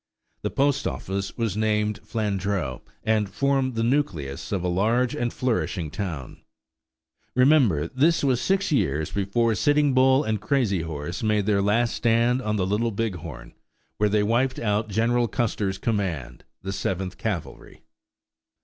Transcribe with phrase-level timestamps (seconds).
[0.41, 5.91] The post office was named Flandreau, and formed the nucleus of a large and flourishing
[5.91, 6.41] town.
[7.35, 12.41] Remember, this was six years before Sitting Bull and Crazy Horse made their last stand
[12.41, 13.53] on the Little Big Horn,
[13.97, 17.83] where they wiped out General Custer's command, the Seventh Cavalry.